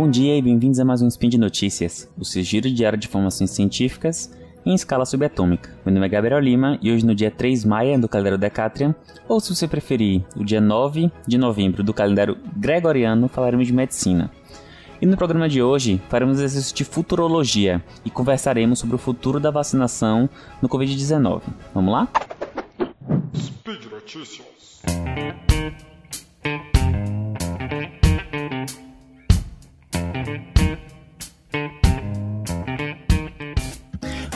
Bom 0.00 0.08
dia 0.08 0.34
e 0.34 0.40
bem-vindos 0.40 0.80
a 0.80 0.84
mais 0.84 1.02
um 1.02 1.08
Spin 1.08 1.28
de 1.28 1.36
Notícias, 1.36 2.10
o 2.18 2.24
seu 2.24 2.42
giro 2.42 2.70
diário 2.70 2.98
de 2.98 3.06
informações 3.06 3.50
científicas 3.50 4.32
em 4.64 4.74
escala 4.74 5.04
subatômica. 5.04 5.76
Meu 5.84 5.92
nome 5.92 6.06
é 6.06 6.08
Gabriel 6.08 6.40
Lima 6.40 6.78
e 6.80 6.90
hoje 6.90 7.04
no 7.04 7.14
dia 7.14 7.30
3 7.30 7.66
maio 7.66 8.00
do 8.00 8.08
calendário 8.08 8.38
Decatrian, 8.38 8.94
ou 9.28 9.40
se 9.40 9.54
você 9.54 9.68
preferir, 9.68 10.24
o 10.34 10.42
dia 10.42 10.58
9 10.58 11.12
de 11.26 11.36
novembro 11.36 11.82
do 11.82 11.92
calendário 11.92 12.38
Gregoriano, 12.56 13.28
falaremos 13.28 13.66
de 13.66 13.74
medicina. 13.74 14.30
E 15.02 15.04
no 15.04 15.18
programa 15.18 15.50
de 15.50 15.62
hoje 15.62 16.00
faremos 16.08 16.38
exercício 16.38 16.74
de 16.74 16.84
futurologia 16.84 17.84
e 18.02 18.08
conversaremos 18.08 18.78
sobre 18.78 18.94
o 18.94 18.98
futuro 18.98 19.38
da 19.38 19.50
vacinação 19.50 20.30
no 20.62 20.68
Covid-19. 20.70 21.42
Vamos 21.74 21.92
lá? 21.92 22.08
Speed 23.36 23.84
Notícias. 23.92 24.80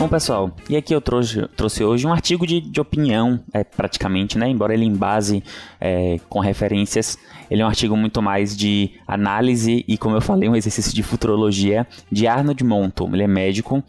Bom, 0.05 0.09
pessoal, 0.11 0.51
e 0.69 0.77
aqui 0.77 0.95
eu 0.95 1.01
trouxe, 1.01 1.49
trouxe 1.57 1.83
hoje 1.83 2.07
um 2.07 2.13
artigo 2.13 2.47
de, 2.47 2.61
de 2.61 2.79
opinião, 2.79 3.41
é, 3.55 3.65
praticamente, 3.65 4.37
né? 4.37 4.47
Embora 4.47 4.75
ele 4.75 4.85
em 4.85 4.95
base 4.95 5.43
é, 5.81 6.21
com 6.29 6.41
referências, 6.41 7.17
ele 7.51 7.63
é 7.63 7.65
um 7.65 7.69
artigo 7.69 7.97
muito 7.97 8.21
mais 8.21 8.55
de 8.55 8.91
análise 9.09 9.83
e, 9.89 9.97
como 9.97 10.15
eu 10.15 10.21
falei, 10.21 10.47
um 10.47 10.55
exercício 10.55 10.95
de 10.95 11.03
futurologia 11.03 11.87
de 12.13 12.27
Arnold 12.27 12.63
Monton. 12.63 13.15
Ele 13.15 13.23
é 13.23 13.27
médico 13.27 13.83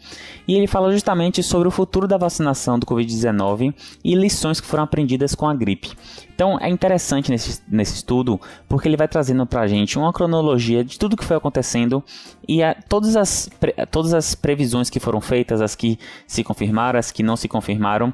e 0.48 0.54
ele 0.54 0.66
fala 0.66 0.90
justamente 0.90 1.42
sobre 1.42 1.68
o 1.68 1.70
futuro 1.70 2.08
da 2.08 2.16
vacinação 2.16 2.78
do 2.78 2.86
Covid-19 2.86 3.74
e 4.02 4.14
lições 4.14 4.58
que 4.58 4.66
foram 4.66 4.84
aprendidas 4.84 5.34
com 5.34 5.46
a 5.46 5.54
gripe. 5.54 5.92
Então 6.34 6.58
é 6.60 6.68
interessante 6.68 7.30
nesse, 7.30 7.62
nesse 7.66 7.94
estudo 7.94 8.38
porque 8.68 8.86
ele 8.86 8.96
vai 8.96 9.08
trazendo 9.08 9.46
para 9.46 9.62
a 9.62 9.66
gente 9.66 9.98
uma 9.98 10.12
cronologia 10.12 10.84
de 10.84 10.98
tudo 10.98 11.16
que 11.16 11.24
foi 11.24 11.36
acontecendo 11.36 12.04
e 12.46 12.62
a, 12.62 12.74
todas, 12.74 13.16
as, 13.16 13.48
todas 13.90 14.12
as 14.12 14.34
previsões 14.34 14.90
que 14.90 15.00
foram 15.00 15.20
feitas, 15.20 15.62
as 15.62 15.74
que 15.74 15.98
se 16.26 16.42
confirmaram, 16.42 16.98
as 16.98 17.10
que 17.10 17.22
não 17.22 17.36
se 17.36 17.48
confirmaram. 17.48 18.12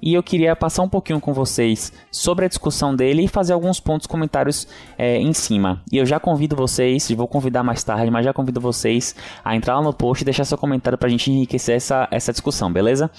E 0.00 0.14
eu 0.14 0.22
queria 0.22 0.54
passar 0.56 0.82
um 0.82 0.88
pouquinho 0.88 1.20
com 1.20 1.32
vocês 1.32 1.92
sobre 2.10 2.44
a 2.44 2.48
discussão 2.48 2.94
dele 2.94 3.24
e 3.24 3.28
fazer 3.28 3.52
alguns 3.52 3.80
pontos, 3.80 4.06
comentários 4.06 4.66
é, 4.98 5.16
em 5.18 5.32
cima. 5.32 5.82
E 5.90 5.96
eu 5.96 6.06
já 6.06 6.18
convido 6.18 6.56
vocês, 6.56 7.10
vou 7.10 7.28
convidar 7.28 7.62
mais 7.62 7.82
tarde, 7.84 8.10
mas 8.10 8.24
já 8.24 8.32
convido 8.32 8.60
vocês 8.60 9.14
a 9.44 9.54
entrar 9.54 9.76
lá 9.76 9.82
no 9.82 9.92
post 9.92 10.22
e 10.22 10.24
deixar 10.24 10.44
seu 10.44 10.58
comentário 10.58 10.98
para 10.98 11.08
a 11.08 11.10
gente 11.10 11.30
enriquecer 11.30 11.76
essa, 11.76 12.08
essa 12.10 12.32
discussão, 12.32 12.72
beleza? 12.72 13.10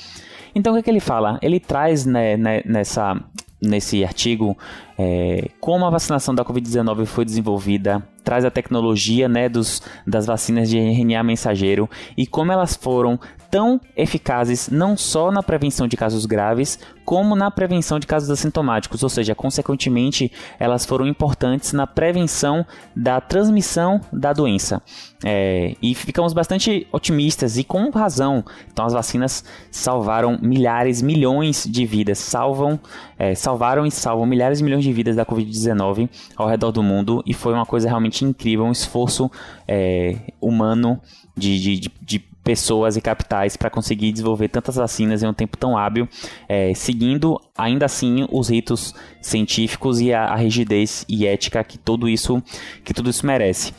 Então 0.55 0.73
o 0.73 0.75
que, 0.75 0.79
é 0.81 0.83
que 0.83 0.89
ele 0.89 0.99
fala? 0.99 1.39
Ele 1.41 1.59
traz 1.59 2.05
né, 2.05 2.37
né, 2.37 2.61
nessa 2.65 3.19
nesse 3.63 4.03
artigo 4.03 4.57
é, 4.97 5.49
como 5.59 5.85
a 5.85 5.89
vacinação 5.89 6.35
da 6.35 6.43
Covid-19 6.43 7.05
foi 7.05 7.23
desenvolvida, 7.23 8.05
traz 8.23 8.45
a 8.45 8.51
tecnologia 8.51 9.27
né, 9.27 9.49
dos, 9.49 9.81
das 10.05 10.25
vacinas 10.25 10.69
de 10.69 10.77
RNA 10.77 11.23
mensageiro 11.23 11.89
e 12.17 12.25
como 12.25 12.51
elas 12.51 12.75
foram 12.75 13.19
tão 13.53 13.79
eficazes 13.95 14.67
não 14.67 14.97
só 14.97 15.31
na 15.31 15.43
prevenção 15.43 15.87
de 15.87 15.95
casos 15.95 16.25
graves, 16.25 16.79
como 17.05 17.35
na 17.35 17.51
prevenção 17.51 17.99
de 17.99 18.07
casos 18.07 18.31
assintomáticos, 18.31 19.03
ou 19.03 19.09
seja, 19.09 19.35
consequentemente, 19.35 20.31
elas 20.57 20.85
foram 20.85 21.05
importantes 21.05 21.71
na 21.71 21.85
prevenção 21.85 22.65
da 22.95 23.21
transmissão 23.21 24.01
da 24.11 24.33
doença. 24.33 24.81
É, 25.23 25.75
e 25.81 25.93
ficamos 25.93 26.33
bastante 26.33 26.87
otimistas 26.91 27.57
e 27.57 27.63
com 27.63 27.89
razão. 27.91 28.43
Então, 28.71 28.85
as 28.85 28.93
vacinas 28.93 29.43
salvaram 29.69 30.37
milhares, 30.41 31.01
milhões 31.01 31.65
de 31.69 31.85
vidas, 31.85 32.17
salvam, 32.17 32.79
é, 33.19 33.35
salvaram 33.35 33.85
e 33.85 33.91
salvam 33.91 34.25
milhares 34.25 34.59
e 34.59 34.63
milhões 34.63 34.83
de 34.83 34.91
vidas 34.91 35.15
da 35.15 35.25
Covid-19 35.25 36.09
ao 36.35 36.47
redor 36.47 36.71
do 36.71 36.81
mundo 36.81 37.23
e 37.25 37.33
foi 37.33 37.53
uma 37.53 37.65
coisa 37.65 37.87
realmente 37.87 38.12
incrível, 38.21 38.65
um 38.65 38.71
esforço 38.71 39.29
é, 39.67 40.17
humano 40.39 41.01
de, 41.35 41.59
de, 41.59 41.91
de 42.01 42.19
pessoas 42.43 42.97
e 42.97 43.01
capitais 43.01 43.55
para 43.55 43.69
conseguir 43.69 44.11
desenvolver 44.11 44.49
tantas 44.49 44.75
vacinas 44.75 45.23
em 45.23 45.27
um 45.27 45.33
tempo 45.33 45.57
tão 45.57 45.77
hábil, 45.77 46.07
é, 46.47 46.73
seguindo 46.73 47.39
ainda 47.57 47.85
assim 47.85 48.27
os 48.29 48.49
ritos 48.49 48.93
científicos 49.21 50.01
e 50.01 50.13
a, 50.13 50.25
a, 50.25 50.35
rigidez 50.35 51.05
e 51.07 51.25
ética 51.25 51.63
que 51.63 51.77
tudo 51.77 52.09
isso 52.09 52.43
que 52.83 52.93
tudo 52.93 53.09
isso 53.09 53.25
merece. 53.25 53.73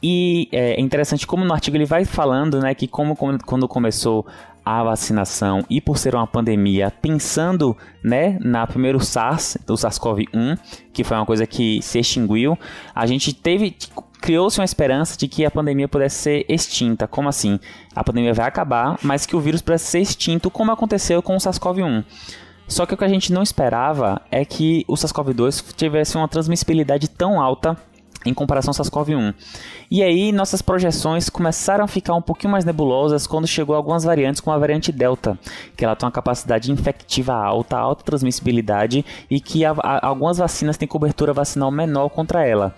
E 0.00 0.48
é 0.52 0.80
interessante 0.80 1.26
como 1.26 1.44
no 1.44 1.52
artigo 1.52 1.76
ele 1.76 1.86
vai 1.86 2.04
falando, 2.04 2.60
né, 2.60 2.74
que 2.74 2.86
como 2.86 3.16
quando 3.16 3.66
começou 3.66 4.26
a 4.64 4.82
vacinação 4.82 5.64
e 5.68 5.80
por 5.80 5.98
ser 5.98 6.14
uma 6.14 6.26
pandemia, 6.26 6.90
pensando 6.90 7.76
né, 8.02 8.38
na 8.40 8.66
primeiro 8.66 8.98
SARS, 9.00 9.58
do 9.66 9.74
SARS-CoV-1, 9.74 10.58
que 10.92 11.04
foi 11.04 11.16
uma 11.16 11.26
coisa 11.26 11.46
que 11.46 11.82
se 11.82 11.98
extinguiu, 11.98 12.58
a 12.94 13.06
gente 13.06 13.34
teve 13.34 13.76
criou-se 14.20 14.58
uma 14.58 14.64
esperança 14.64 15.18
de 15.18 15.28
que 15.28 15.44
a 15.44 15.50
pandemia 15.50 15.86
pudesse 15.86 16.16
ser 16.16 16.46
extinta. 16.48 17.06
Como 17.06 17.28
assim? 17.28 17.60
A 17.94 18.02
pandemia 18.02 18.32
vai 18.32 18.46
acabar, 18.46 18.98
mas 19.02 19.26
que 19.26 19.36
o 19.36 19.40
vírus 19.40 19.60
pudesse 19.60 19.84
ser 19.84 20.00
extinto, 20.00 20.50
como 20.50 20.72
aconteceu 20.72 21.22
com 21.22 21.36
o 21.36 21.38
SARS-CoV-1. 21.38 22.02
Só 22.66 22.86
que 22.86 22.94
o 22.94 22.96
que 22.96 23.04
a 23.04 23.08
gente 23.08 23.30
não 23.30 23.42
esperava 23.42 24.22
é 24.30 24.42
que 24.42 24.82
o 24.88 24.94
SARS-CoV-2 24.94 25.74
tivesse 25.74 26.16
uma 26.16 26.26
transmissibilidade 26.26 27.06
tão 27.08 27.38
alta 27.38 27.76
em 28.24 28.34
comparação 28.34 28.70
ao 28.70 28.74
SARS-CoV-1. 28.74 29.34
E 29.90 30.02
aí 30.02 30.32
nossas 30.32 30.62
projeções 30.62 31.28
começaram 31.28 31.84
a 31.84 31.88
ficar 31.88 32.14
um 32.14 32.22
pouquinho 32.22 32.52
mais 32.52 32.64
nebulosas 32.64 33.26
quando 33.26 33.46
chegou 33.46 33.74
algumas 33.74 34.04
variantes 34.04 34.40
como 34.40 34.54
a 34.54 34.58
variante 34.58 34.92
Delta, 34.92 35.38
que 35.76 35.84
ela 35.84 35.96
tem 35.96 36.06
uma 36.06 36.12
capacidade 36.12 36.70
infectiva 36.70 37.34
alta, 37.34 37.76
alta 37.76 38.04
transmissibilidade 38.04 39.04
e 39.30 39.40
que 39.40 39.64
a, 39.64 39.72
a, 39.72 40.06
algumas 40.06 40.38
vacinas 40.38 40.76
têm 40.76 40.88
cobertura 40.88 41.32
vacinal 41.32 41.70
menor 41.70 42.08
contra 42.08 42.46
ela. 42.46 42.74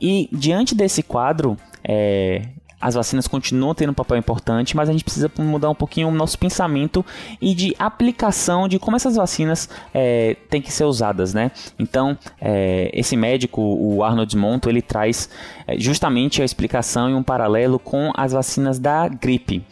E 0.00 0.28
diante 0.30 0.74
desse 0.74 1.02
quadro, 1.02 1.56
é, 1.82 2.42
as 2.80 2.94
vacinas 2.94 3.26
continuam 3.26 3.74
tendo 3.74 3.90
um 3.90 3.94
papel 3.94 4.16
importante, 4.16 4.76
mas 4.76 4.88
a 4.88 4.92
gente 4.92 5.04
precisa 5.04 5.30
mudar 5.38 5.70
um 5.70 5.74
pouquinho 5.74 6.08
o 6.08 6.10
nosso 6.10 6.38
pensamento 6.38 7.04
e 7.40 7.54
de 7.54 7.74
aplicação 7.78 8.68
de 8.68 8.78
como 8.78 8.96
essas 8.96 9.16
vacinas 9.16 9.68
é, 9.94 10.36
têm 10.50 10.60
que 10.60 10.72
ser 10.72 10.84
usadas, 10.84 11.32
né? 11.32 11.50
Então, 11.78 12.16
é, 12.40 12.90
esse 12.92 13.16
médico, 13.16 13.62
o 13.62 14.04
Arnold 14.04 14.36
Monto, 14.36 14.68
ele 14.68 14.82
traz 14.82 15.28
é, 15.66 15.78
justamente 15.78 16.42
a 16.42 16.44
explicação 16.44 17.08
e 17.10 17.14
um 17.14 17.22
paralelo 17.22 17.78
com 17.78 18.12
as 18.14 18.32
vacinas 18.32 18.78
da 18.78 19.08
gripe. 19.08 19.64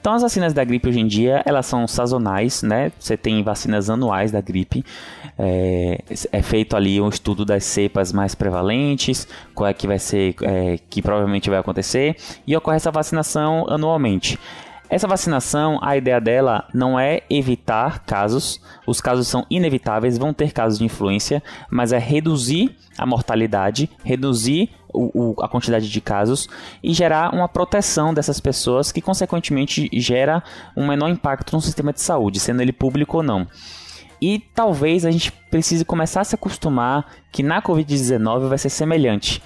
Então 0.00 0.14
as 0.14 0.22
vacinas 0.22 0.54
da 0.54 0.64
gripe 0.64 0.88
hoje 0.88 0.98
em 0.98 1.06
dia 1.06 1.42
elas 1.44 1.66
são 1.66 1.86
sazonais, 1.86 2.62
né? 2.62 2.90
Você 2.98 3.16
tem 3.16 3.42
vacinas 3.42 3.90
anuais 3.90 4.32
da 4.32 4.40
gripe. 4.40 4.82
É, 5.38 6.00
é 6.32 6.42
feito 6.42 6.74
ali 6.74 7.00
um 7.00 7.08
estudo 7.08 7.44
das 7.44 7.64
cepas 7.64 8.12
mais 8.12 8.34
prevalentes, 8.34 9.28
qual 9.54 9.68
é 9.68 9.74
que 9.74 9.86
vai 9.86 9.98
ser, 9.98 10.34
é, 10.42 10.78
que 10.88 11.02
provavelmente 11.02 11.50
vai 11.50 11.58
acontecer, 11.58 12.16
e 12.46 12.56
ocorre 12.56 12.76
essa 12.76 12.90
vacinação 12.90 13.66
anualmente. 13.68 14.38
Essa 14.90 15.06
vacinação, 15.06 15.78
a 15.80 15.96
ideia 15.96 16.20
dela 16.20 16.66
não 16.74 16.98
é 16.98 17.22
evitar 17.30 18.00
casos, 18.00 18.60
os 18.84 19.00
casos 19.00 19.28
são 19.28 19.46
inevitáveis, 19.48 20.18
vão 20.18 20.34
ter 20.34 20.52
casos 20.52 20.80
de 20.80 20.84
influência, 20.84 21.40
mas 21.70 21.92
é 21.92 21.98
reduzir 21.98 22.76
a 22.98 23.06
mortalidade, 23.06 23.88
reduzir 24.02 24.68
o, 24.92 25.36
o, 25.38 25.42
a 25.44 25.48
quantidade 25.48 25.88
de 25.88 26.00
casos 26.00 26.48
e 26.82 26.92
gerar 26.92 27.32
uma 27.32 27.48
proteção 27.48 28.12
dessas 28.12 28.40
pessoas 28.40 28.90
que, 28.90 29.00
consequentemente, 29.00 29.88
gera 29.92 30.42
um 30.76 30.88
menor 30.88 31.08
impacto 31.08 31.52
no 31.52 31.62
sistema 31.62 31.92
de 31.92 32.00
saúde, 32.00 32.40
sendo 32.40 32.60
ele 32.60 32.72
público 32.72 33.18
ou 33.18 33.22
não. 33.22 33.46
E 34.20 34.40
talvez 34.54 35.06
a 35.06 35.10
gente 35.12 35.30
precise 35.30 35.84
começar 35.84 36.22
a 36.22 36.24
se 36.24 36.34
acostumar 36.34 37.06
que 37.30 37.44
na 37.44 37.62
Covid-19 37.62 38.48
vai 38.48 38.58
ser 38.58 38.68
semelhante. 38.68 39.40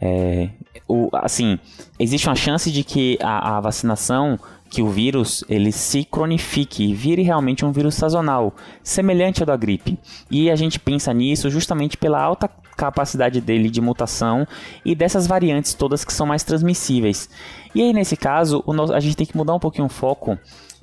É, 0.00 0.50
o, 0.88 1.10
assim, 1.12 1.58
existe 1.98 2.28
uma 2.28 2.36
chance 2.36 2.70
de 2.70 2.84
que 2.84 3.18
a, 3.20 3.56
a 3.56 3.60
vacinação 3.60 4.38
que 4.74 4.82
o 4.82 4.88
vírus 4.88 5.44
ele 5.48 5.70
se 5.70 6.04
cronifique 6.04 6.82
e 6.82 6.92
vire 6.92 7.22
realmente 7.22 7.64
um 7.64 7.70
vírus 7.70 7.94
sazonal, 7.94 8.52
semelhante 8.82 9.40
ao 9.40 9.46
da 9.46 9.56
gripe. 9.56 9.96
E 10.28 10.50
a 10.50 10.56
gente 10.56 10.80
pensa 10.80 11.14
nisso 11.14 11.48
justamente 11.48 11.96
pela 11.96 12.20
alta 12.20 12.50
capacidade 12.76 13.40
dele 13.40 13.70
de 13.70 13.80
mutação 13.80 14.44
e 14.84 14.92
dessas 14.96 15.28
variantes 15.28 15.74
todas 15.74 16.04
que 16.04 16.12
são 16.12 16.26
mais 16.26 16.42
transmissíveis. 16.42 17.30
E 17.72 17.82
aí 17.82 17.92
nesse 17.92 18.16
caso, 18.16 18.64
a 18.92 18.98
gente 18.98 19.16
tem 19.16 19.24
que 19.24 19.36
mudar 19.36 19.54
um 19.54 19.60
pouquinho 19.60 19.86
o 19.86 19.88
foco 19.88 20.36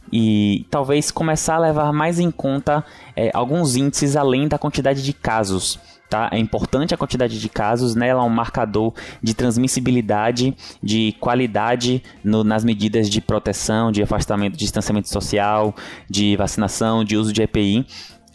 e 0.10 0.66
talvez 0.72 1.12
começar 1.12 1.56
a 1.56 1.60
levar 1.60 1.92
mais 1.92 2.18
em 2.18 2.32
conta 2.32 2.86
é, 3.14 3.30
alguns 3.34 3.76
índices 3.76 4.16
além 4.16 4.48
da 4.48 4.58
quantidade 4.58 5.04
de 5.04 5.12
casos. 5.12 5.78
Tá? 6.12 6.28
É 6.30 6.38
importante 6.38 6.94
a 6.94 6.98
quantidade 6.98 7.40
de 7.40 7.48
casos, 7.48 7.96
né? 7.96 8.10
Ela 8.10 8.22
é 8.22 8.26
um 8.26 8.30
marcador 8.30 8.94
de 9.24 9.34
transmissibilidade, 9.34 10.54
de 10.84 11.16
qualidade 11.22 12.04
no, 12.22 12.44
nas 12.44 12.66
medidas 12.66 13.10
de 13.10 13.22
proteção, 13.22 13.94
de 13.94 14.04
afastamento, 14.04 14.52
de 14.52 14.60
distanciamento 14.60 15.08
social, 15.08 15.74
de 16.10 16.36
vacinação, 16.36 17.06
de 17.06 17.16
uso 17.16 17.32
de 17.32 17.42
EPI. 17.42 17.88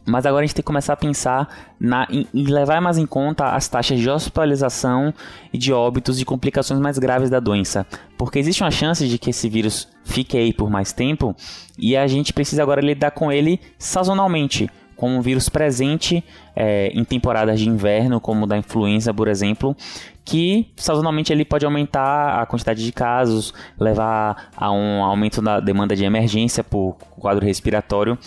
Mas 0.06 0.24
agora 0.24 0.42
a 0.42 0.46
gente 0.46 0.54
tem 0.54 0.62
que 0.62 0.66
começar 0.66 0.94
a 0.94 0.96
pensar 0.96 1.74
na, 1.78 2.08
em, 2.10 2.26
em, 2.32 2.44
levar 2.44 2.80
mais 2.80 2.96
em 2.96 3.04
conta 3.04 3.50
as 3.50 3.68
taxas 3.68 4.00
de 4.00 4.08
hospitalização 4.08 5.12
e 5.52 5.58
de 5.58 5.70
óbitos 5.70 6.18
e 6.18 6.24
complicações 6.24 6.80
mais 6.80 6.98
graves 6.98 7.28
da 7.28 7.40
doença. 7.40 7.86
Porque 8.16 8.38
existe 8.38 8.62
uma 8.62 8.70
chance 8.70 9.06
de 9.06 9.18
que 9.18 9.28
esse 9.28 9.50
vírus 9.50 9.86
fique 10.02 10.38
aí 10.38 10.50
por 10.50 10.70
mais 10.70 10.94
tempo 10.94 11.36
e 11.76 11.94
a 11.94 12.06
gente 12.06 12.32
precisa 12.32 12.62
agora 12.62 12.80
lidar 12.80 13.10
com 13.10 13.30
ele 13.30 13.60
sazonalmente 13.78 14.70
como 14.96 15.16
um 15.16 15.20
vírus 15.20 15.48
presente 15.48 16.24
é, 16.54 16.88
em 16.88 17.04
temporadas 17.04 17.60
de 17.60 17.68
inverno, 17.68 18.20
como 18.20 18.46
da 18.46 18.56
influenza, 18.56 19.12
por 19.12 19.28
exemplo, 19.28 19.76
que 20.24 20.72
sazonalmente 20.76 21.32
ele 21.32 21.44
pode 21.44 21.64
aumentar 21.64 22.40
a 22.40 22.46
quantidade 22.46 22.84
de 22.84 22.92
casos, 22.92 23.54
levar 23.78 24.50
a 24.56 24.72
um 24.72 25.04
aumento 25.04 25.40
da 25.42 25.60
demanda 25.60 25.94
de 25.94 26.04
emergência 26.04 26.64
por 26.64 26.96
quadro 27.18 27.44
respiratório. 27.44 28.18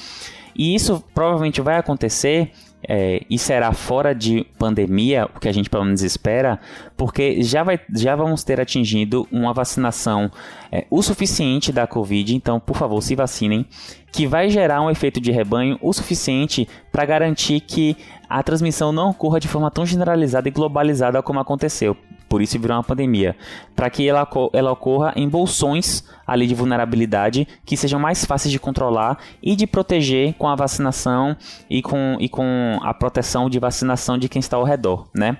E 0.56 0.76
isso 0.76 1.04
provavelmente 1.14 1.62
vai 1.62 1.78
acontecer 1.78 2.52
é, 2.88 3.22
e 3.30 3.38
será 3.38 3.72
fora 3.74 4.14
de 4.16 4.46
pandemia, 4.58 5.28
o 5.36 5.40
que 5.40 5.50
a 5.50 5.52
gente 5.52 5.70
pelo 5.70 5.86
menos 5.86 6.02
espera, 6.02 6.60
porque 6.96 7.42
já, 7.44 7.64
vai, 7.64 7.80
já 7.96 8.16
vamos 8.16 8.44
ter 8.44 8.60
atingido 8.60 9.28
uma 9.32 9.54
vacinação 9.54 10.32
é, 10.72 10.86
o 10.90 11.02
suficiente 11.02 11.72
da 11.72 11.86
Covid, 11.86 12.36
então 12.36 12.60
por 12.60 12.76
favor 12.76 13.02
se 13.02 13.16
vacinem, 13.16 13.66
que 14.12 14.26
vai 14.26 14.50
gerar 14.50 14.82
um 14.82 14.90
efeito 14.90 15.20
de 15.20 15.32
rebanho 15.32 15.78
o 15.82 15.92
suficiente 15.94 16.68
para 16.92 17.06
garantir 17.06 17.60
que 17.60 17.98
a 18.30 18.42
transmissão 18.42 18.92
não 18.92 19.10
ocorra 19.10 19.40
de 19.40 19.48
forma 19.48 19.70
tão 19.70 19.86
generalizada 19.86 20.48
e 20.48 20.52
globalizada 20.52 21.22
como 21.22 21.40
aconteceu 21.40 21.98
por 22.30 22.42
isso 22.42 22.60
virou 22.60 22.78
uma 22.78 22.84
pandemia, 22.84 23.36
para 23.76 23.90
que 23.90 24.08
ela, 24.08 24.28
ela 24.54 24.72
ocorra 24.72 25.12
em 25.16 25.28
bolsões 25.28 26.04
ali 26.26 26.46
de 26.46 26.54
vulnerabilidade 26.54 27.48
que 27.66 27.76
sejam 27.76 28.00
mais 28.00 28.24
fáceis 28.24 28.52
de 28.52 28.60
controlar 28.60 29.18
e 29.42 29.56
de 29.56 29.66
proteger 29.66 30.36
com 30.36 30.48
a 30.48 30.56
vacinação 30.56 31.36
e 31.70 31.82
com, 31.82 32.18
e 32.20 32.30
com 32.30 32.80
a 32.84 32.94
proteção 32.94 33.50
de 33.50 33.58
vacinação 33.58 34.18
de 34.18 34.30
quem 34.30 34.40
está 34.40 34.56
ao 34.56 34.64
redor, 34.64 35.10
né? 35.14 35.38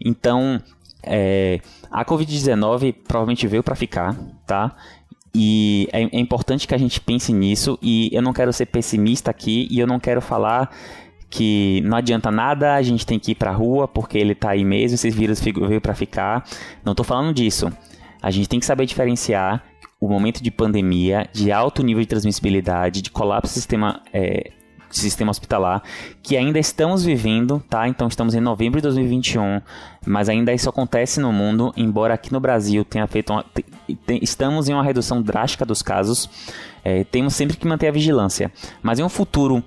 Então, 0.00 0.60
é, 1.02 1.60
a 1.90 2.04
Covid-19 2.04 2.94
provavelmente 3.06 3.46
veio 3.46 3.62
para 3.62 3.74
ficar, 3.74 4.16
tá? 4.46 4.74
E 5.34 5.88
é, 5.92 6.02
é 6.02 6.20
importante 6.20 6.66
que 6.66 6.74
a 6.74 6.78
gente 6.78 7.00
pense 7.00 7.32
nisso. 7.32 7.78
E 7.82 8.08
eu 8.12 8.22
não 8.22 8.32
quero 8.32 8.52
ser 8.52 8.66
pessimista 8.66 9.30
aqui 9.30 9.66
e 9.70 9.80
eu 9.80 9.86
não 9.86 9.98
quero 9.98 10.20
falar 10.20 10.70
que 11.34 11.80
não 11.84 11.96
adianta 11.96 12.30
nada, 12.30 12.76
a 12.76 12.82
gente 12.82 13.04
tem 13.04 13.18
que 13.18 13.32
ir 13.32 13.34
pra 13.34 13.50
rua 13.50 13.88
porque 13.88 14.16
ele 14.16 14.36
tá 14.36 14.50
aí 14.50 14.64
mesmo, 14.64 14.94
esses 14.94 15.12
vírus 15.12 15.40
veio 15.40 15.80
para 15.80 15.92
ficar. 15.92 16.44
Não 16.84 16.94
tô 16.94 17.02
falando 17.02 17.34
disso. 17.34 17.72
A 18.22 18.30
gente 18.30 18.48
tem 18.48 18.60
que 18.60 18.64
saber 18.64 18.86
diferenciar 18.86 19.60
o 20.00 20.08
momento 20.08 20.40
de 20.40 20.50
pandemia, 20.52 21.28
de 21.32 21.50
alto 21.50 21.82
nível 21.82 22.00
de 22.02 22.06
transmissibilidade, 22.06 23.02
de 23.02 23.10
colapso 23.10 23.52
do 23.52 23.54
sistema, 23.54 24.00
é, 24.12 24.52
sistema 24.90 25.32
hospitalar, 25.32 25.82
que 26.22 26.36
ainda 26.36 26.60
estamos 26.60 27.04
vivendo, 27.04 27.60
tá? 27.68 27.88
Então 27.88 28.06
estamos 28.06 28.36
em 28.36 28.40
novembro 28.40 28.78
de 28.78 28.82
2021, 28.82 29.60
mas 30.06 30.28
ainda 30.28 30.52
isso 30.52 30.70
acontece 30.70 31.18
no 31.18 31.32
mundo, 31.32 31.72
embora 31.76 32.14
aqui 32.14 32.32
no 32.32 32.38
Brasil 32.38 32.84
tenha 32.84 33.08
feito 33.08 33.32
uma, 33.32 33.44
estamos 34.22 34.68
em 34.68 34.72
uma 34.72 34.84
redução 34.84 35.20
drástica 35.20 35.66
dos 35.66 35.82
casos. 35.82 36.30
É, 36.84 37.02
temos 37.02 37.34
sempre 37.34 37.56
que 37.56 37.66
manter 37.66 37.88
a 37.88 37.90
vigilância. 37.90 38.52
Mas 38.82 38.98
em 38.98 39.02
um 39.02 39.08
futuro 39.08 39.64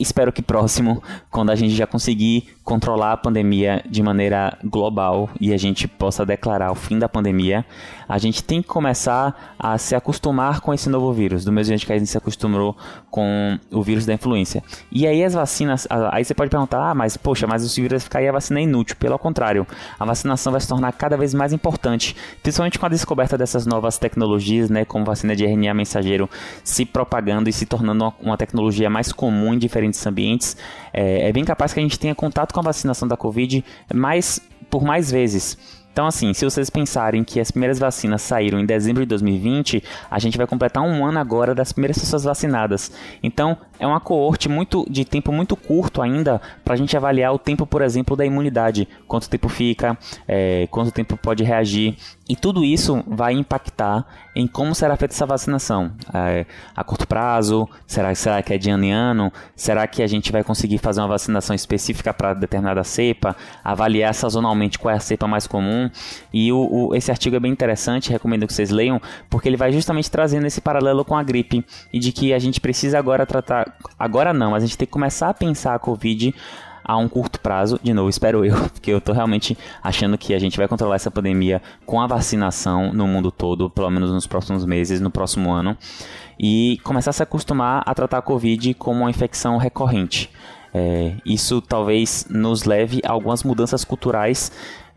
espero 0.00 0.32
que 0.32 0.42
próximo, 0.42 1.02
quando 1.30 1.50
a 1.50 1.54
gente 1.54 1.74
já 1.74 1.86
conseguir 1.86 2.48
controlar 2.64 3.12
a 3.12 3.16
pandemia 3.16 3.84
de 3.88 4.02
maneira 4.02 4.58
global 4.64 5.28
e 5.40 5.52
a 5.52 5.56
gente 5.56 5.86
possa 5.86 6.24
declarar 6.24 6.72
o 6.72 6.74
fim 6.74 6.98
da 6.98 7.08
pandemia, 7.08 7.64
a 8.10 8.18
gente 8.18 8.42
tem 8.42 8.60
que 8.60 8.66
começar 8.66 9.54
a 9.56 9.78
se 9.78 9.94
acostumar 9.94 10.60
com 10.60 10.74
esse 10.74 10.88
novo 10.88 11.12
vírus, 11.12 11.44
do 11.44 11.52
mesmo 11.52 11.68
jeito 11.68 11.86
que 11.86 11.92
a 11.92 11.98
gente 11.98 12.10
se 12.10 12.18
acostumou 12.18 12.76
com 13.08 13.56
o 13.70 13.82
vírus 13.84 14.04
da 14.04 14.12
influência. 14.12 14.64
E 14.90 15.06
aí 15.06 15.22
as 15.22 15.34
vacinas, 15.34 15.86
aí 16.10 16.24
você 16.24 16.34
pode 16.34 16.50
perguntar, 16.50 16.90
ah, 16.90 16.92
mas 16.92 17.16
poxa, 17.16 17.46
mas 17.46 17.64
o 17.64 17.72
vírus 17.72 17.92
vai 17.92 18.00
ficar 18.00 18.18
aí 18.18 18.28
a 18.28 18.32
vacina 18.32 18.58
é 18.58 18.64
inútil. 18.64 18.96
Pelo 18.96 19.16
contrário, 19.16 19.64
a 19.98 20.04
vacinação 20.04 20.50
vai 20.50 20.60
se 20.60 20.66
tornar 20.66 20.90
cada 20.92 21.16
vez 21.16 21.32
mais 21.32 21.52
importante, 21.52 22.16
principalmente 22.42 22.80
com 22.80 22.86
a 22.86 22.88
descoberta 22.88 23.38
dessas 23.38 23.64
novas 23.64 23.96
tecnologias, 23.96 24.68
né, 24.68 24.84
como 24.84 25.04
vacina 25.04 25.36
de 25.36 25.44
RNA 25.44 25.72
mensageiro 25.72 26.28
se 26.64 26.84
propagando 26.84 27.48
e 27.48 27.52
se 27.52 27.64
tornando 27.64 28.02
uma, 28.02 28.14
uma 28.20 28.36
tecnologia 28.36 28.90
mais 28.90 29.12
comum 29.12 29.54
em 29.54 29.58
diferentes 29.58 30.04
ambientes. 30.04 30.56
É, 30.92 31.28
é 31.28 31.32
bem 31.32 31.44
capaz 31.44 31.72
que 31.72 31.78
a 31.78 31.82
gente 31.82 31.98
tenha 31.98 32.14
contato 32.14 32.52
com 32.52 32.58
a 32.58 32.64
vacinação 32.64 33.06
da 33.06 33.16
Covid 33.16 33.64
mais, 33.94 34.40
por 34.68 34.82
mais 34.82 35.12
vezes. 35.12 35.79
Então, 35.92 36.06
assim, 36.06 36.32
se 36.32 36.44
vocês 36.44 36.70
pensarem 36.70 37.24
que 37.24 37.40
as 37.40 37.50
primeiras 37.50 37.78
vacinas 37.78 38.22
saíram 38.22 38.60
em 38.60 38.66
dezembro 38.66 39.02
de 39.02 39.08
2020, 39.08 39.82
a 40.10 40.18
gente 40.18 40.38
vai 40.38 40.46
completar 40.46 40.82
um 40.82 41.04
ano 41.04 41.18
agora 41.18 41.54
das 41.54 41.72
primeiras 41.72 41.98
pessoas 41.98 42.24
vacinadas. 42.24 42.92
Então, 43.22 43.56
é 43.78 43.86
uma 43.86 44.00
coorte 44.00 44.48
muito 44.48 44.86
de 44.88 45.04
tempo 45.04 45.32
muito 45.32 45.56
curto 45.56 46.00
ainda 46.00 46.40
para 46.64 46.74
a 46.74 46.76
gente 46.76 46.96
avaliar 46.96 47.34
o 47.34 47.38
tempo, 47.38 47.66
por 47.66 47.82
exemplo, 47.82 48.16
da 48.16 48.24
imunidade. 48.24 48.86
Quanto 49.08 49.28
tempo 49.28 49.48
fica, 49.48 49.98
é, 50.28 50.68
quanto 50.70 50.92
tempo 50.92 51.16
pode 51.16 51.42
reagir. 51.42 51.96
E 52.30 52.36
tudo 52.36 52.64
isso 52.64 53.02
vai 53.08 53.32
impactar 53.32 54.06
em 54.36 54.46
como 54.46 54.72
será 54.72 54.96
feita 54.96 55.12
essa 55.12 55.26
vacinação. 55.26 55.90
É, 56.14 56.46
a 56.76 56.84
curto 56.84 57.04
prazo, 57.04 57.68
será, 57.88 58.14
será 58.14 58.40
que 58.40 58.54
é 58.54 58.56
de 58.56 58.70
ano 58.70 58.84
em 58.84 58.92
ano? 58.92 59.32
Será 59.56 59.84
que 59.88 60.00
a 60.00 60.06
gente 60.06 60.30
vai 60.30 60.44
conseguir 60.44 60.78
fazer 60.78 61.00
uma 61.00 61.08
vacinação 61.08 61.56
específica 61.56 62.14
para 62.14 62.32
determinada 62.32 62.84
cepa? 62.84 63.34
Avaliar 63.64 64.14
sazonalmente 64.14 64.78
qual 64.78 64.94
é 64.94 64.96
a 64.96 65.00
cepa 65.00 65.26
mais 65.26 65.48
comum? 65.48 65.90
E 66.32 66.52
o, 66.52 66.68
o, 66.70 66.94
esse 66.94 67.10
artigo 67.10 67.34
é 67.34 67.40
bem 67.40 67.50
interessante, 67.50 68.12
recomendo 68.12 68.46
que 68.46 68.54
vocês 68.54 68.70
leiam, 68.70 69.02
porque 69.28 69.48
ele 69.48 69.56
vai 69.56 69.72
justamente 69.72 70.08
trazendo 70.08 70.46
esse 70.46 70.60
paralelo 70.60 71.04
com 71.04 71.16
a 71.16 71.24
gripe 71.24 71.66
e 71.92 71.98
de 71.98 72.12
que 72.12 72.32
a 72.32 72.38
gente 72.38 72.60
precisa 72.60 72.96
agora 72.96 73.26
tratar. 73.26 73.76
Agora 73.98 74.32
não, 74.32 74.52
mas 74.52 74.62
a 74.62 74.66
gente 74.66 74.78
tem 74.78 74.86
que 74.86 74.92
começar 74.92 75.30
a 75.30 75.34
pensar 75.34 75.74
a 75.74 75.80
Covid 75.80 76.32
a 76.90 76.96
um 76.96 77.08
curto 77.08 77.38
prazo, 77.38 77.78
de 77.80 77.94
novo, 77.94 78.10
espero 78.10 78.44
eu, 78.44 78.56
porque 78.74 78.90
eu 78.90 79.00
tô 79.00 79.12
realmente 79.12 79.56
achando 79.80 80.18
que 80.18 80.34
a 80.34 80.40
gente 80.40 80.56
vai 80.56 80.66
controlar 80.66 80.96
essa 80.96 81.08
pandemia 81.08 81.62
com 81.86 82.00
a 82.00 82.06
vacinação 82.08 82.92
no 82.92 83.06
mundo 83.06 83.30
todo, 83.30 83.70
pelo 83.70 83.88
menos 83.90 84.10
nos 84.10 84.26
próximos 84.26 84.66
meses, 84.66 85.00
no 85.00 85.08
próximo 85.08 85.52
ano, 85.52 85.76
e 86.36 86.80
começar 86.82 87.10
a 87.10 87.12
se 87.12 87.22
acostumar 87.22 87.84
a 87.86 87.94
tratar 87.94 88.18
a 88.18 88.22
Covid 88.22 88.74
como 88.74 89.02
uma 89.02 89.10
infecção 89.10 89.56
recorrente. 89.56 90.28
É, 90.74 91.14
isso 91.24 91.60
talvez 91.60 92.26
nos 92.28 92.64
leve 92.64 93.00
a 93.04 93.12
algumas 93.12 93.44
mudanças 93.44 93.84
culturais 93.84 94.50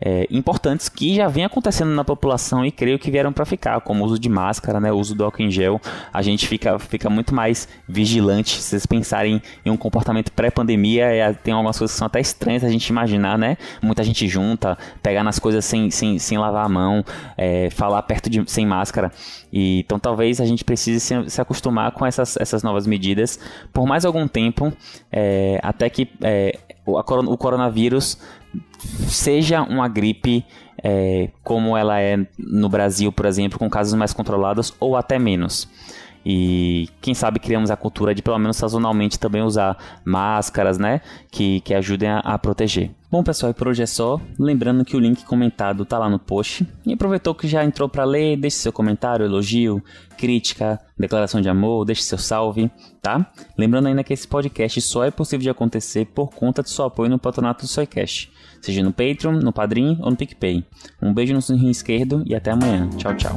é, 0.04 0.26
importantes 0.30 0.90
que 0.90 1.14
já 1.14 1.26
vem 1.28 1.46
acontecendo 1.46 1.90
na 1.92 2.04
população 2.04 2.62
e 2.62 2.70
creio 2.70 2.98
que 2.98 3.10
vieram 3.10 3.32
para 3.32 3.46
ficar, 3.46 3.80
como 3.80 4.04
o 4.04 4.06
uso 4.06 4.18
de 4.18 4.28
máscara, 4.28 4.78
né, 4.78 4.92
o 4.92 4.96
uso 4.96 5.14
do 5.14 5.24
álcool 5.24 5.42
em 5.42 5.50
gel. 5.50 5.80
A 6.12 6.20
gente 6.20 6.46
fica, 6.46 6.78
fica 6.78 7.08
muito 7.08 7.34
mais 7.34 7.66
vigilante. 7.88 8.60
Se 8.60 8.68
vocês 8.68 8.84
pensarem 8.84 9.40
em 9.64 9.70
um 9.70 9.78
comportamento 9.78 10.30
pré-pandemia, 10.30 11.06
é, 11.06 11.32
tem 11.32 11.54
algumas 11.54 11.78
coisas 11.78 11.94
que 11.94 11.98
são 11.98 12.06
até 12.06 12.20
estranhas 12.20 12.62
a 12.62 12.68
gente 12.68 12.86
imaginar, 12.88 13.38
né? 13.38 13.56
Muita 13.80 14.04
gente 14.04 14.28
junta, 14.28 14.76
pegar 15.02 15.24
nas 15.24 15.38
coisas 15.38 15.64
sem, 15.64 15.90
sem, 15.90 16.18
sem 16.18 16.36
lavar 16.36 16.66
a 16.66 16.68
mão, 16.68 17.02
é, 17.34 17.70
falar 17.70 18.02
perto 18.02 18.28
de 18.28 18.44
sem 18.46 18.66
máscara. 18.66 19.10
E, 19.50 19.80
então 19.80 19.98
talvez 19.98 20.38
a 20.38 20.44
gente 20.44 20.64
precise 20.64 21.00
se, 21.00 21.30
se 21.30 21.40
acostumar 21.40 21.92
com 21.92 22.04
essas, 22.04 22.36
essas 22.36 22.62
novas 22.62 22.86
medidas 22.86 23.38
por 23.72 23.86
mais 23.86 24.04
algum 24.04 24.28
tempo, 24.28 24.70
é, 25.10 25.58
até 25.62 25.88
que 25.88 26.10
o, 26.86 26.98
o 26.98 27.38
coronavírus 27.38 28.18
seja 29.08 29.62
uma 29.62 29.88
gripe 29.88 30.44
é, 30.82 31.30
como 31.42 31.76
ela 31.76 32.00
é 32.00 32.26
no 32.38 32.68
Brasil, 32.68 33.10
por 33.10 33.26
exemplo, 33.26 33.58
com 33.58 33.70
casos 33.70 33.94
mais 33.94 34.12
controlados 34.12 34.74
ou 34.78 34.96
até 34.96 35.18
menos. 35.18 35.68
E 36.24 36.88
quem 37.00 37.14
sabe 37.14 37.38
criamos 37.38 37.70
a 37.70 37.76
cultura 37.76 38.14
de 38.14 38.22
pelo 38.22 38.38
menos 38.38 38.56
sazonalmente 38.56 39.18
também 39.18 39.42
usar 39.42 39.76
máscaras, 40.04 40.78
né? 40.78 41.00
Que, 41.30 41.60
que 41.60 41.74
ajudem 41.74 42.08
a, 42.08 42.18
a 42.20 42.38
proteger. 42.38 42.90
Bom, 43.10 43.22
pessoal, 43.22 43.50
e 43.50 43.54
por 43.54 43.68
hoje 43.68 43.82
é 43.82 43.86
só. 43.86 44.20
Lembrando 44.36 44.84
que 44.84 44.96
o 44.96 44.98
link 44.98 45.24
comentado 45.24 45.84
tá 45.84 45.98
lá 45.98 46.10
no 46.10 46.18
post. 46.18 46.66
E 46.84 46.92
aproveitou 46.94 47.32
que 47.32 47.46
já 47.46 47.64
entrou 47.64 47.88
para 47.88 48.02
ler, 48.04 48.36
deixe 48.36 48.56
seu 48.56 48.72
comentário, 48.72 49.24
elogio, 49.24 49.80
crítica, 50.18 50.80
declaração 50.98 51.40
de 51.40 51.48
amor, 51.48 51.84
deixe 51.84 52.02
seu 52.02 52.18
salve, 52.18 52.68
tá? 53.00 53.30
Lembrando 53.56 53.86
ainda 53.86 54.02
que 54.02 54.12
esse 54.12 54.26
podcast 54.26 54.80
só 54.80 55.04
é 55.04 55.12
possível 55.12 55.44
de 55.44 55.50
acontecer 55.50 56.06
por 56.06 56.34
conta 56.34 56.60
do 56.60 56.68
seu 56.68 56.86
apoio 56.86 57.08
no 57.08 57.18
patronato 57.18 57.64
do 57.64 57.68
Soycast, 57.68 58.32
seja 58.60 58.82
no 58.82 58.92
Patreon, 58.92 59.34
no 59.34 59.52
Padrim 59.52 59.96
ou 60.00 60.10
no 60.10 60.16
PicPay. 60.16 60.64
Um 61.00 61.14
beijo 61.14 61.34
no 61.34 61.56
rim 61.56 61.70
esquerdo 61.70 62.24
e 62.26 62.34
até 62.34 62.50
amanhã. 62.50 62.88
Tchau, 62.96 63.14
tchau. 63.14 63.36